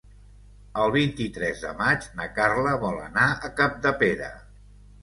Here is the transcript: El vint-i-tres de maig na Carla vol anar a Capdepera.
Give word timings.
El 0.85 0.93
vint-i-tres 0.95 1.61
de 1.67 1.75
maig 1.83 2.09
na 2.21 2.27
Carla 2.41 2.75
vol 2.87 2.99
anar 3.05 3.31
a 3.49 3.55
Capdepera. 3.63 4.35